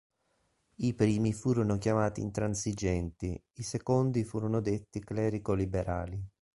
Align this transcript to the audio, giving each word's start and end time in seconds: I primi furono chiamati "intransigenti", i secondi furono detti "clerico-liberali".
I 0.77 0.95
primi 0.95 1.31
furono 1.31 1.77
chiamati 1.77 2.21
"intransigenti", 2.21 3.39
i 3.53 3.61
secondi 3.61 4.23
furono 4.23 4.59
detti 4.59 4.99
"clerico-liberali". 4.99 6.19